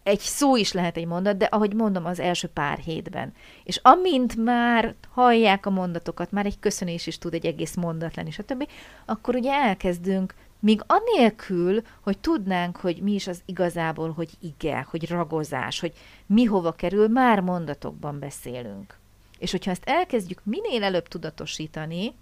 egy 0.02 0.20
szó 0.20 0.56
is 0.56 0.72
lehet 0.72 0.96
egy 0.96 1.06
mondat, 1.06 1.36
de 1.36 1.44
ahogy 1.44 1.74
mondom, 1.74 2.04
az 2.04 2.20
első 2.20 2.48
pár 2.48 2.78
hétben. 2.78 3.32
És 3.64 3.80
amint 3.82 4.36
már 4.36 4.94
hallják 5.10 5.66
a 5.66 5.70
mondatokat, 5.70 6.30
már 6.30 6.46
egy 6.46 6.58
köszönés 6.58 7.06
is 7.06 7.18
tud 7.18 7.34
egy 7.34 7.46
egész 7.46 7.74
mondat 7.74 8.16
lenni, 8.16 8.30
stb., 8.30 8.68
akkor 9.04 9.34
ugye 9.34 9.52
elkezdünk, 9.52 10.34
míg 10.62 10.82
anélkül, 10.86 11.82
hogy 12.00 12.18
tudnánk, 12.18 12.76
hogy 12.76 13.02
mi 13.02 13.12
is 13.12 13.26
az 13.26 13.42
igazából, 13.44 14.10
hogy 14.10 14.30
ige, 14.40 14.86
hogy 14.90 15.08
ragozás, 15.08 15.80
hogy 15.80 15.92
mi 16.26 16.44
hova 16.44 16.72
kerül, 16.72 17.08
már 17.08 17.40
mondatokban 17.40 18.18
beszélünk. 18.18 18.98
És 19.38 19.50
hogyha 19.50 19.70
ezt 19.70 19.84
elkezdjük 19.88 20.40
minél 20.44 20.82
előbb 20.82 21.08
tudatosítani, 21.08 22.14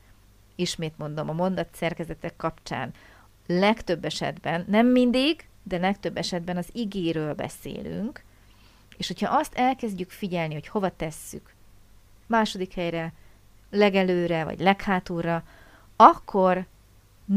ismét 0.55 0.99
mondom, 0.99 1.29
a 1.29 1.33
mondat 1.33 1.69
szerkezetek 1.73 2.37
kapcsán, 2.37 2.93
legtöbb 3.47 4.05
esetben, 4.05 4.65
nem 4.69 4.87
mindig, 4.87 5.49
de 5.63 5.79
legtöbb 5.79 6.17
esetben 6.17 6.57
az 6.57 6.69
igéről 6.73 7.35
beszélünk, 7.35 8.25
és 8.97 9.07
hogyha 9.07 9.37
azt 9.37 9.55
elkezdjük 9.55 10.11
figyelni, 10.11 10.55
hogy 10.55 10.69
hova 10.69 10.97
tesszük, 10.97 11.55
második 12.27 12.73
helyre, 12.73 13.13
legelőre, 13.71 14.45
vagy 14.45 14.61
leghátulra, 14.61 15.43
akkor 15.97 16.67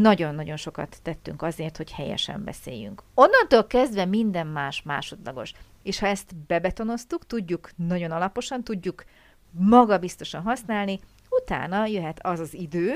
nagyon-nagyon 0.02 0.58
sokat 0.58 0.98
tettünk 1.02 1.42
azért, 1.42 1.78
hogy 1.78 1.92
helyesen 1.92 2.44
beszéljünk. 2.44 3.04
Onnantól 3.14 3.68
kezdve 3.68 4.06
minden 4.06 4.48
más 4.48 4.82
másodlagos. 4.82 5.52
És 5.84 6.00
ha 6.00 6.08
ezt 6.08 6.36
bebetonoztuk, 6.48 7.26
tudjuk 7.26 7.70
nagyon 7.76 8.12
alaposan, 8.12 8.64
tudjuk 8.64 9.04
magabiztosan 9.52 10.42
használni, 10.42 11.00
utána 11.30 11.86
jöhet 11.86 12.20
az 12.26 12.40
az 12.40 12.54
idő, 12.54 12.94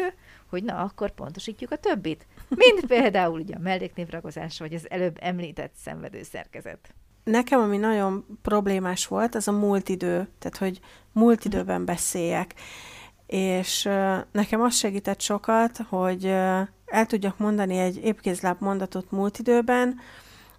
hogy 0.50 0.64
na, 0.64 0.78
akkor 0.78 1.12
pontosítjuk 1.12 1.72
a 1.72 1.76
többit. 1.76 2.28
Mint 2.50 2.86
például 2.86 3.40
ugye 3.40 3.56
a 3.56 3.60
melléknévragozás, 3.60 4.60
vagy 4.60 4.74
az 4.74 4.90
előbb 4.90 5.18
említett 5.20 5.74
szenvedő 5.76 6.24
szerkezet. 6.24 6.94
Nekem, 7.24 7.60
ami 7.60 7.78
nagyon 7.78 8.26
problémás 8.42 9.08
volt, 9.08 9.36
az 9.36 9.48
a 9.48 9.52
múlt 9.52 9.90
idő, 9.90 10.28
tehát 10.40 10.58
hogy 10.58 10.80
múlt 11.12 11.46
időben 11.46 11.86
beszéljek. 11.86 12.54
És 13.28 13.90
nekem 14.32 14.62
az 14.62 14.76
segített 14.76 15.22
sokat, 15.22 15.80
hogy 15.90 16.26
el 16.86 17.06
tudjak 17.08 17.38
mondani 17.38 17.78
egy 17.78 18.00
épkézláb 18.04 18.58
mondatot 18.60 19.12
múlt 19.12 19.40
időben, 19.40 20.00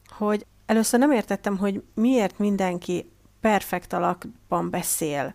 hogy 0.08 0.46
először 0.66 1.00
nem 1.00 1.12
értettem, 1.12 1.58
hogy 1.58 1.82
miért 1.94 2.38
mindenki 2.38 3.10
perfekt 3.40 3.92
alakban 3.92 4.70
beszél. 4.70 5.34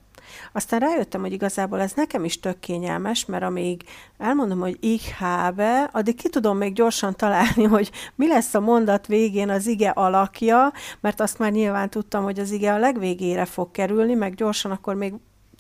Aztán 0.52 0.80
rájöttem, 0.80 1.22
hogy 1.22 1.32
igazából 1.32 1.82
ez 1.82 1.94
nekem 1.94 2.26
is 2.26 2.40
tök 2.40 2.60
kényelmes, 2.60 3.26
mert 3.26 3.44
amíg 3.44 3.84
elmondom, 4.18 4.60
hogy 4.60 4.78
ich 4.80 5.18
habe, 5.18 5.90
addig 5.92 6.16
ki 6.16 6.30
tudom 6.30 6.58
még 6.58 6.74
gyorsan 6.74 7.16
találni, 7.16 7.64
hogy 7.64 7.92
mi 8.16 8.28
lesz 8.28 8.54
a 8.54 8.60
mondat 8.60 9.08
végén 9.08 9.50
az 9.50 9.68
ige 9.68 9.90
alakja, 9.90 10.72
mert 11.00 11.20
azt 11.20 11.40
már 11.40 11.52
nyilván 11.52 11.90
tudtam, 11.90 12.24
hogy 12.24 12.40
az 12.40 12.52
ige 12.52 12.74
a 12.74 12.78
legvégére 12.78 13.46
fog 13.46 13.72
kerülni, 13.72 14.14
meg 14.14 14.36
gyorsan 14.36 14.72
akkor 14.72 14.96
még 14.96 15.14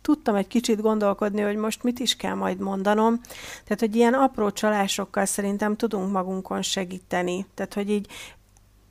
tudtam 0.03 0.35
egy 0.35 0.47
kicsit 0.47 0.81
gondolkodni, 0.81 1.41
hogy 1.41 1.55
most 1.55 1.83
mit 1.83 1.99
is 1.99 2.15
kell 2.15 2.33
majd 2.33 2.59
mondanom. 2.59 3.21
Tehát, 3.63 3.79
hogy 3.79 3.95
ilyen 3.95 4.13
apró 4.13 4.51
csalásokkal 4.51 5.25
szerintem 5.25 5.75
tudunk 5.75 6.11
magunkon 6.11 6.61
segíteni. 6.61 7.45
Tehát, 7.53 7.73
hogy 7.73 7.89
így 7.89 8.07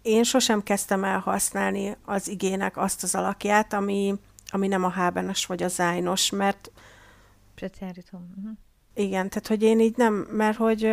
én 0.02 0.22
sosem 0.22 0.62
kezdtem 0.62 1.04
el 1.04 1.18
használni 1.18 1.96
az 2.04 2.28
igének 2.28 2.76
azt 2.76 3.02
az 3.02 3.14
alakját, 3.14 3.72
ami, 3.72 4.14
ami 4.48 4.68
nem 4.68 4.84
a 4.84 4.88
hábenes 4.88 5.46
vagy 5.46 5.62
a 5.62 5.68
zájnos, 5.68 6.30
mert 6.30 6.70
Präteritum. 7.54 8.32
Uh-huh. 8.36 8.52
Igen, 8.94 9.28
tehát 9.28 9.46
hogy 9.46 9.62
én 9.62 9.80
így 9.80 9.96
nem, 9.96 10.14
mert 10.14 10.56
hogy 10.56 10.92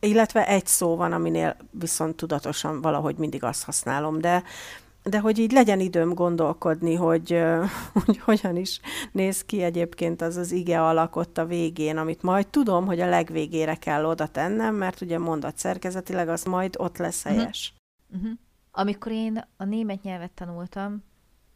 illetve 0.00 0.46
egy 0.46 0.66
szó 0.66 0.96
van, 0.96 1.12
aminél 1.12 1.56
viszont 1.70 2.16
tudatosan 2.16 2.80
valahogy 2.80 3.16
mindig 3.16 3.44
azt 3.44 3.64
használom, 3.64 4.20
de 4.20 4.42
de 5.02 5.18
hogy 5.20 5.38
így 5.38 5.52
legyen 5.52 5.80
időm 5.80 6.14
gondolkodni, 6.14 6.94
hogy, 6.94 7.42
hogy 8.04 8.18
hogyan 8.18 8.56
is 8.56 8.80
néz 9.12 9.44
ki 9.44 9.62
egyébként 9.62 10.22
az 10.22 10.36
az 10.36 10.52
ige 10.52 10.82
alak 10.82 11.16
ott 11.16 11.38
a 11.38 11.46
végén, 11.46 11.96
amit 11.96 12.22
majd 12.22 12.46
tudom, 12.46 12.86
hogy 12.86 13.00
a 13.00 13.08
legvégére 13.08 13.74
kell 13.74 14.04
oda 14.04 14.26
tennem, 14.26 14.74
mert 14.74 15.00
ugye 15.00 15.18
mondat 15.18 15.58
szerkezetileg 15.58 16.28
az 16.28 16.44
majd 16.44 16.74
ott 16.78 16.96
lesz 16.96 17.24
mhm. 17.24 17.34
helyes. 17.34 17.74
Uh-huh. 18.10 18.22
Uh-huh. 18.22 18.38
Amikor 18.70 19.12
én 19.12 19.44
a 19.56 19.64
német 19.64 20.02
nyelvet 20.02 20.30
tanultam, 20.30 21.04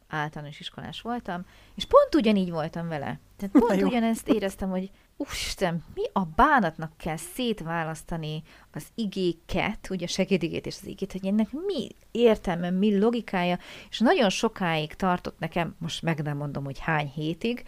általános 0.07 0.59
iskolás 0.59 1.01
voltam, 1.01 1.45
és 1.75 1.85
pont 1.85 2.15
ugyanígy 2.15 2.51
voltam 2.51 2.87
vele. 2.87 3.19
Tehát 3.37 3.55
pont 3.67 3.81
ugyanezt 3.81 4.27
éreztem, 4.27 4.69
hogy 4.69 4.91
Úristen, 5.17 5.83
mi 5.93 6.01
a 6.13 6.25
bánatnak 6.25 6.91
kell 6.97 7.15
szétválasztani 7.15 8.43
az 8.73 8.87
igéket, 8.95 9.89
ugye 9.89 10.05
a 10.05 10.09
segédigét 10.09 10.65
és 10.65 10.77
az 10.81 10.87
igét, 10.87 11.11
hogy 11.11 11.25
ennek 11.25 11.51
mi 11.51 11.87
értelme, 12.11 12.69
mi 12.69 12.99
logikája, 12.99 13.57
és 13.89 13.99
nagyon 13.99 14.29
sokáig 14.29 14.93
tartott 14.93 15.39
nekem, 15.39 15.75
most 15.79 16.01
meg 16.01 16.21
nem 16.21 16.37
mondom, 16.37 16.63
hogy 16.63 16.79
hány 16.79 17.07
hétig, 17.07 17.63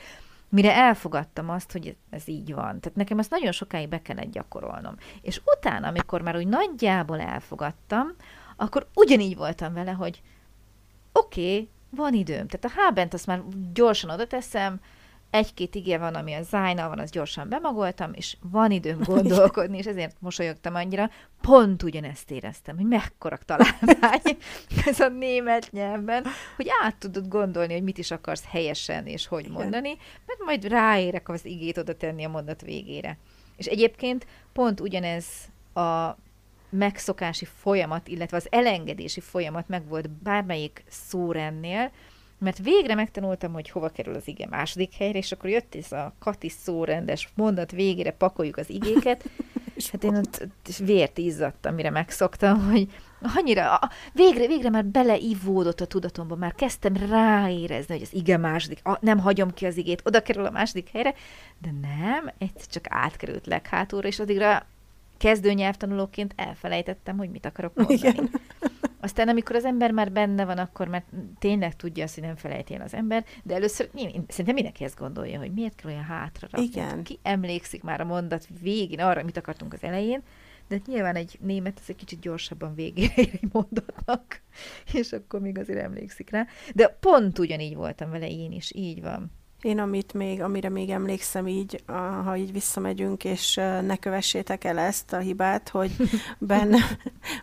mire 0.49 0.75
elfogadtam 0.75 1.49
azt, 1.49 1.71
hogy 1.71 1.95
ez 2.09 2.27
így 2.27 2.53
van. 2.53 2.79
Tehát 2.79 2.97
nekem 2.97 3.19
ezt 3.19 3.29
nagyon 3.29 3.51
sokáig 3.51 3.89
be 3.89 4.01
kellett 4.01 4.31
gyakorolnom. 4.31 4.95
És 5.21 5.41
utána, 5.57 5.87
amikor 5.87 6.21
már 6.21 6.35
úgy 6.35 6.47
nagyjából 6.47 7.19
elfogadtam, 7.19 8.07
akkor 8.55 8.87
ugyanígy 8.95 9.35
voltam 9.35 9.73
vele, 9.73 9.91
hogy 9.91 10.21
oké, 11.11 11.53
okay, 11.53 11.69
van 11.89 12.13
időm. 12.13 12.47
Tehát 12.47 12.65
a 12.77 12.81
hábent 12.81 13.13
azt 13.13 13.25
már 13.25 13.43
gyorsan 13.73 14.09
oda 14.09 14.27
teszem, 14.27 14.79
egy-két 15.29 15.75
igé 15.75 15.97
van, 15.97 16.15
ami 16.15 16.33
a 16.33 16.41
zájna 16.41 16.87
van, 16.87 16.99
az 16.99 17.09
gyorsan 17.09 17.49
bemagoltam, 17.49 18.13
és 18.13 18.37
van 18.41 18.71
időm 18.71 18.99
gondolkodni, 19.03 19.77
és 19.77 19.85
ezért 19.85 20.15
mosolyogtam 20.19 20.75
annyira. 20.75 21.09
Pont 21.41 21.83
ugyanezt 21.83 22.31
éreztem, 22.31 22.75
hogy 22.75 22.85
mekkora 22.85 23.37
találmány 23.45 24.37
ez 24.85 24.99
a 24.99 25.07
német 25.07 25.71
nyelvben, 25.71 26.25
hogy 26.55 26.67
át 26.83 26.95
tudod 26.95 27.27
gondolni, 27.27 27.73
hogy 27.73 27.83
mit 27.83 27.97
is 27.97 28.11
akarsz 28.11 28.45
helyesen, 28.49 29.05
és 29.05 29.27
hogy 29.27 29.47
mondani, 29.49 29.97
mert 30.25 30.39
majd 30.45 30.67
ráérek 30.67 31.29
az 31.29 31.45
igét 31.45 31.77
oda 31.77 31.95
tenni 31.95 32.23
a 32.23 32.29
mondat 32.29 32.61
végére. 32.61 33.17
És 33.57 33.65
egyébként 33.65 34.27
pont 34.53 34.79
ugyanez 34.79 35.25
a 35.73 36.17
megszokási 36.69 37.45
folyamat, 37.45 38.07
illetve 38.07 38.37
az 38.37 38.47
elengedési 38.51 39.19
folyamat 39.19 39.67
megvolt 39.67 40.09
bármelyik 40.09 40.83
szórendnél, 40.87 41.91
mert 42.39 42.57
végre 42.57 42.95
megtanultam, 42.95 43.53
hogy 43.53 43.69
hova 43.69 43.89
kerül 43.89 44.15
az 44.15 44.27
ige 44.27 44.47
második 44.49 44.93
helyre, 44.93 45.17
és 45.17 45.31
akkor 45.31 45.49
jött 45.49 45.75
ez 45.75 45.91
a 45.91 46.13
Kati 46.19 46.49
szórendes 46.49 47.29
mondat, 47.35 47.71
végére 47.71 48.11
pakoljuk 48.11 48.57
az 48.57 48.69
igéket, 48.69 49.29
és 49.75 49.89
hát 49.89 50.03
én 50.03 50.15
ott 50.15 50.47
vért 50.77 51.17
izzadtam, 51.17 51.75
mire 51.75 51.89
megszoktam, 51.89 52.69
hogy 52.69 52.87
annyira, 53.35 53.79
végre, 54.13 54.47
végre 54.47 54.69
már 54.69 54.85
beleivódott 54.85 55.81
a 55.81 55.85
tudatomba, 55.85 56.35
már 56.35 56.53
kezdtem 56.55 56.93
ráérezni, 57.09 57.93
hogy 57.93 58.03
az 58.03 58.13
ige 58.13 58.37
második, 58.37 58.81
nem 58.99 59.19
hagyom 59.19 59.53
ki 59.53 59.65
az 59.65 59.77
igét, 59.77 60.01
oda 60.05 60.21
kerül 60.21 60.45
a 60.45 60.51
második 60.51 60.89
helyre, 60.89 61.13
de 61.61 61.69
nem, 61.81 62.31
egyszer 62.37 62.67
csak 62.67 62.85
átkerült 62.89 63.47
leghátulra, 63.47 64.07
és 64.07 64.19
addigra 64.19 64.65
kezdő 65.17 65.53
nyelvtanulóként 65.53 66.33
elfelejtettem, 66.35 67.17
hogy 67.17 67.29
mit 67.29 67.45
akarok 67.45 67.75
mondani. 67.75 67.99
Igen. 67.99 68.29
Aztán 69.01 69.27
amikor 69.27 69.55
az 69.55 69.65
ember 69.65 69.91
már 69.91 70.11
benne 70.11 70.45
van, 70.45 70.57
akkor 70.57 70.87
már 70.87 71.03
tényleg 71.39 71.75
tudja 71.75 72.03
azt, 72.03 72.13
hogy 72.13 72.23
nem 72.23 72.35
felejti 72.35 72.73
el 72.73 72.81
az 72.81 72.93
ember, 72.93 73.25
de 73.43 73.53
először 73.53 73.89
szerintem 74.27 74.53
mindenki 74.53 74.83
ezt 74.83 74.97
gondolja, 74.97 75.39
hogy 75.39 75.53
miért 75.53 75.75
kell 75.75 75.91
olyan 75.91 76.03
hátra 76.03 76.47
rakni. 76.51 76.67
Igen. 76.67 77.03
Ki 77.03 77.19
emlékszik 77.21 77.83
már 77.83 78.01
a 78.01 78.05
mondat 78.05 78.47
végén 78.61 78.99
arra, 78.99 79.23
mit 79.23 79.37
akartunk 79.37 79.73
az 79.73 79.83
elején, 79.83 80.23
de 80.67 80.81
nyilván 80.85 81.15
egy 81.15 81.37
német 81.41 81.79
az 81.81 81.89
egy 81.89 81.95
kicsit 81.95 82.19
gyorsabban 82.19 82.75
végére 82.75 83.13
ér 83.15 83.29
egy 83.41 83.49
mondatnak, 83.51 84.41
és 84.93 85.11
akkor 85.11 85.39
még 85.39 85.57
azért 85.57 85.79
emlékszik 85.79 86.29
rá. 86.29 86.47
De 86.75 86.87
pont 86.87 87.39
ugyanígy 87.39 87.75
voltam 87.75 88.09
vele 88.09 88.29
én 88.29 88.51
is, 88.51 88.71
így 88.75 89.01
van. 89.01 89.31
Én, 89.61 89.79
amit 89.79 90.13
még, 90.13 90.41
amire 90.41 90.69
még 90.69 90.89
emlékszem 90.89 91.47
így, 91.47 91.83
ha 92.23 92.35
így 92.35 92.51
visszamegyünk, 92.51 93.23
és 93.23 93.55
ne 93.81 93.95
kövessétek 93.95 94.63
el 94.63 94.77
ezt 94.77 95.13
a 95.13 95.17
hibát, 95.17 95.69
hogy 95.69 95.91
bennem, 96.37 96.81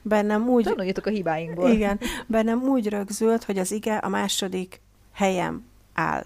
bennem 0.03 0.49
úgy... 0.49 0.65
Tanuljatok 0.65 1.07
a 1.07 1.11
hibáinkból. 1.11 1.71
Igen, 1.71 2.01
bennem 2.27 2.63
úgy 2.63 2.89
rögzült, 2.89 3.45
hogy 3.45 3.59
az 3.59 3.73
ige 3.73 3.97
a 3.97 4.09
második 4.09 4.81
helyem 5.13 5.65
áll. 5.95 6.25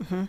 Uh-huh. 0.00 0.28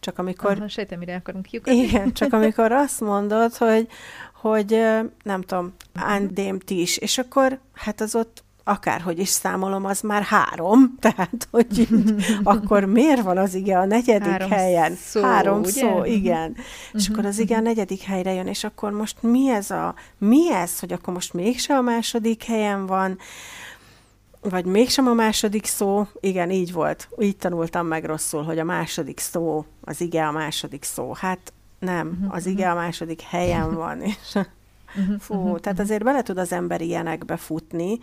Csak 0.00 0.18
amikor... 0.18 0.50
Aha, 0.50 0.68
sejtem, 0.68 0.98
mire 0.98 1.14
akarunk 1.14 1.44
kiukadni. 1.44 1.80
Igen, 1.80 2.12
csak 2.12 2.32
amikor 2.38 2.72
azt 2.72 3.00
mondod, 3.00 3.54
hogy, 3.54 3.88
hogy 4.34 4.84
nem 5.22 5.42
tudom, 5.42 5.74
ándém 5.94 6.58
ti 6.58 6.80
is, 6.80 6.96
és 6.96 7.18
akkor 7.18 7.58
hát 7.72 8.00
az 8.00 8.14
ott 8.14 8.44
akárhogy 8.68 9.18
is 9.18 9.28
számolom, 9.28 9.84
az 9.84 10.00
már 10.00 10.22
három, 10.22 10.94
tehát 11.00 11.48
hogy 11.50 11.78
így, 11.78 12.14
akkor 12.42 12.84
miért 12.84 13.22
van 13.22 13.38
az 13.38 13.54
ige 13.54 13.78
a 13.78 13.84
negyedik 13.84 14.30
három 14.30 14.50
helyen? 14.50 14.94
Szó, 14.94 15.22
három 15.22 15.58
ugye? 15.58 15.70
szó, 15.70 16.04
igen. 16.04 16.50
Uh-huh. 16.50 16.64
És 16.92 17.08
akkor 17.08 17.24
az 17.26 17.38
ige 17.38 17.56
a 17.56 17.60
negyedik 17.60 18.02
helyre 18.02 18.32
jön, 18.32 18.46
és 18.46 18.64
akkor 18.64 18.92
most 18.92 19.22
mi 19.22 19.50
ez 19.50 19.70
a, 19.70 19.94
mi 20.18 20.52
ez, 20.52 20.80
hogy 20.80 20.92
akkor 20.92 21.14
most 21.14 21.32
mégse 21.32 21.76
a 21.76 21.80
második 21.80 22.44
helyen 22.44 22.86
van, 22.86 23.18
vagy 24.40 24.64
mégsem 24.64 25.06
a 25.06 25.14
második 25.14 25.66
szó, 25.66 26.06
igen, 26.20 26.50
így 26.50 26.72
volt. 26.72 27.08
Így 27.18 27.36
tanultam 27.36 27.86
meg 27.86 28.04
rosszul, 28.04 28.42
hogy 28.42 28.58
a 28.58 28.64
második 28.64 29.20
szó, 29.20 29.64
az 29.80 30.00
ige 30.00 30.26
a 30.26 30.32
második 30.32 30.84
szó. 30.84 31.12
Hát 31.12 31.52
nem, 31.78 32.26
az 32.28 32.46
ige 32.46 32.70
a 32.70 32.74
második 32.74 33.20
helyen 33.20 33.74
van, 33.74 34.02
és 34.02 34.38
fú, 35.18 35.58
tehát 35.58 35.78
azért 35.78 36.04
bele 36.04 36.22
tud 36.22 36.38
az 36.38 36.52
ember 36.52 36.80
ilyenekbe 36.80 37.36
futni, 37.36 37.98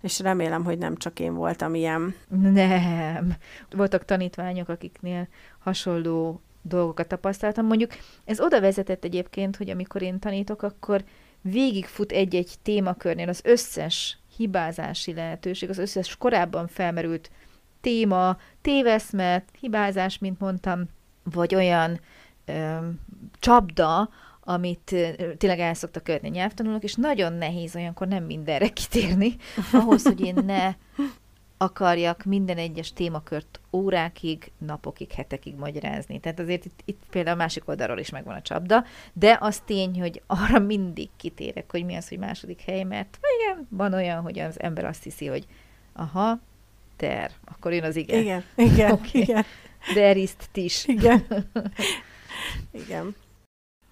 és 0.00 0.20
remélem, 0.20 0.64
hogy 0.64 0.78
nem 0.78 0.96
csak 0.96 1.20
én 1.20 1.34
voltam 1.34 1.74
ilyen. 1.74 2.14
Nem. 2.28 3.34
Voltak 3.70 4.04
tanítványok, 4.04 4.68
akiknél 4.68 5.28
hasonló 5.58 6.40
dolgokat 6.62 7.08
tapasztaltam. 7.08 7.66
Mondjuk 7.66 7.90
ez 8.24 8.40
oda 8.40 8.60
vezetett 8.60 9.04
egyébként, 9.04 9.56
hogy 9.56 9.70
amikor 9.70 10.02
én 10.02 10.18
tanítok, 10.18 10.62
akkor 10.62 11.04
végigfut 11.40 12.12
egy-egy 12.12 12.54
témakörnél 12.62 13.28
az 13.28 13.40
összes 13.44 14.18
hibázási 14.36 15.14
lehetőség, 15.14 15.68
az 15.68 15.78
összes 15.78 16.16
korábban 16.16 16.66
felmerült 16.66 17.30
téma, 17.80 18.36
téveszmet, 18.62 19.44
hibázás, 19.60 20.18
mint 20.18 20.40
mondtam, 20.40 20.88
vagy 21.22 21.54
olyan 21.54 22.00
ö, 22.44 22.76
csapda, 23.38 24.08
amit 24.48 24.94
tényleg 25.38 25.58
el 25.58 25.74
szoktak 25.74 26.02
követni 26.02 26.28
nyelvtanulók, 26.28 26.82
és 26.82 26.94
nagyon 26.94 27.32
nehéz 27.32 27.76
olyankor 27.76 28.08
nem 28.08 28.24
mindenre 28.24 28.68
kitérni, 28.68 29.36
ahhoz, 29.72 30.02
hogy 30.02 30.20
én 30.20 30.34
ne 30.34 30.74
akarjak 31.56 32.24
minden 32.24 32.56
egyes 32.56 32.92
témakört 32.92 33.60
órákig, 33.72 34.50
napokig, 34.58 35.12
hetekig 35.12 35.54
magyarázni. 35.54 36.20
Tehát 36.20 36.40
azért 36.40 36.64
itt, 36.64 36.80
itt 36.84 37.02
például 37.10 37.36
a 37.36 37.38
másik 37.38 37.68
oldalról 37.68 37.98
is 37.98 38.10
megvan 38.10 38.34
a 38.34 38.42
csapda, 38.42 38.84
de 39.12 39.36
az 39.40 39.60
tény, 39.64 40.00
hogy 40.00 40.22
arra 40.26 40.58
mindig 40.58 41.08
kitérek, 41.16 41.70
hogy 41.70 41.84
mi 41.84 41.94
az, 41.94 42.08
hogy 42.08 42.18
második 42.18 42.60
hely, 42.60 42.82
mert 42.82 43.18
igen, 43.38 43.66
van 43.70 43.92
olyan, 43.92 44.22
hogy 44.22 44.38
az 44.38 44.60
ember 44.60 44.84
azt 44.84 45.02
hiszi, 45.02 45.26
hogy 45.26 45.46
aha, 45.92 46.38
ter, 46.96 47.30
akkor 47.44 47.72
jön 47.72 47.84
az 47.84 47.96
igen. 47.96 48.20
Igen, 48.20 48.44
igen, 48.56 48.92
okay. 48.98 49.20
igen. 49.20 49.44
There 49.94 50.18
is 50.18 50.30
tis. 50.52 50.86
Igen. 50.86 51.26
igen. 52.86 53.14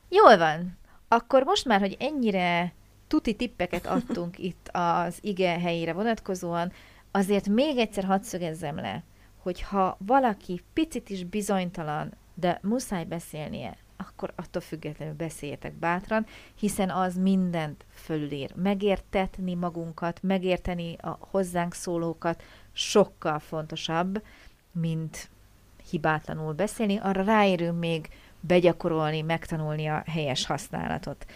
Jól 0.08 0.36
van. 0.36 0.78
Akkor 1.08 1.42
most 1.42 1.64
már, 1.64 1.80
hogy 1.80 1.96
ennyire 2.00 2.72
tuti 3.06 3.34
tippeket 3.34 3.86
adtunk 3.86 4.38
itt 4.48 4.68
az 4.72 5.18
ige 5.20 5.58
helyére 5.58 5.92
vonatkozóan, 5.92 6.72
azért 7.10 7.48
még 7.48 7.78
egyszer 7.78 8.04
hadd 8.04 8.22
szögezzem 8.22 8.76
le, 8.76 9.02
hogy 9.42 9.62
ha 9.62 9.96
valaki 10.00 10.62
picit 10.72 11.10
is 11.10 11.24
bizonytalan, 11.24 12.12
de 12.34 12.58
muszáj 12.62 13.04
beszélnie, 13.04 13.76
akkor 13.96 14.32
attól 14.36 14.62
függetlenül 14.62 15.14
beszéljetek 15.14 15.72
bátran, 15.72 16.26
hiszen 16.54 16.90
az 16.90 17.16
mindent 17.16 17.84
fölülér. 17.90 18.54
Megértetni 18.54 19.54
magunkat, 19.54 20.22
megérteni 20.22 20.96
a 21.00 21.18
hozzánk 21.20 21.74
szólókat 21.74 22.42
sokkal 22.72 23.38
fontosabb, 23.38 24.22
mint 24.72 25.30
hibátlanul 25.90 26.52
beszélni. 26.52 26.96
Arra 26.96 27.22
ráérünk 27.22 27.78
még 27.78 28.08
begyakorolni, 28.46 29.20
megtanulni 29.20 29.86
a 29.86 30.04
helyes 30.10 30.46
használatot. 30.46 31.26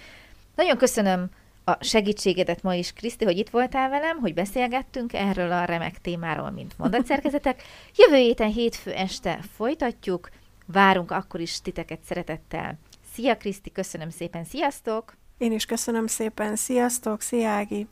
Nagyon 0.55 0.77
köszönöm 0.77 1.31
a 1.65 1.85
segítségedet 1.85 2.63
ma 2.63 2.75
is, 2.75 2.93
Kriszti, 2.93 3.25
hogy 3.25 3.39
itt 3.39 3.51
voltál 3.51 3.89
velem, 3.89 4.19
hogy 4.19 4.35
beszélgettünk 4.35 5.13
erről 5.13 5.53
a 5.53 5.65
remek 5.65 6.01
témáról, 6.01 6.51
mint 6.51 6.79
mondatszerkezetek. 6.79 7.63
Jövő 7.97 8.17
héten 8.17 8.51
hétfő 8.51 8.93
este 8.93 9.41
folytatjuk, 9.57 10.31
várunk 10.67 11.11
akkor 11.11 11.41
is 11.41 11.61
titeket 11.61 12.03
szeretettel. 12.05 12.79
Szia 13.13 13.37
Kriszti, 13.37 13.73
köszönöm 13.73 14.11
szépen, 14.11 14.45
sziasztok! 14.45 15.17
Én 15.39 15.53
is 15.53 15.67
köszönöm 15.67 16.07
szépen, 16.07 16.57
sziasztok, 16.57 17.21
szia 17.21 17.49
Ági! 17.49 17.87